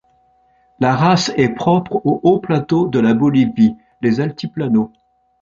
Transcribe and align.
La 0.79 0.95
race 0.95 1.31
est 1.37 1.49
propre 1.53 2.01
aux 2.05 2.21
hauts-plateaux 2.23 2.87
de 2.87 2.99
la 2.99 3.13
Bolivie, 3.13 3.77
les 4.01 4.19
Altiplano. 4.19 4.91